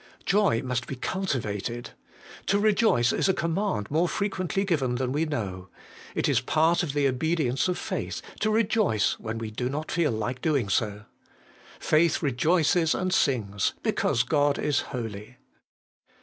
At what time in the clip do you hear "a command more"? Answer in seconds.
3.29-4.07